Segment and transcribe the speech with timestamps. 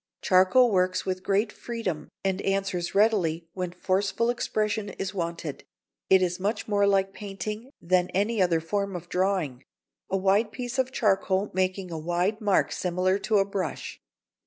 [0.23, 5.63] Charcoal works with great freedom, and answers readily when forceful expression is wanted.
[6.09, 9.63] It is much more like painting than any other form of drawing,
[10.09, 13.99] a wide piece of charcoal making a wide mark similar to a brush.